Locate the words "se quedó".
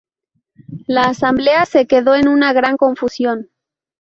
1.67-2.15